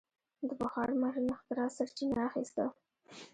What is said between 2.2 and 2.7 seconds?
اخیسته.